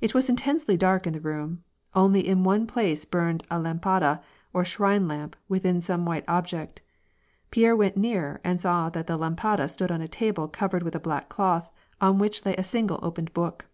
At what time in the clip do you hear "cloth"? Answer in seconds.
11.28-11.70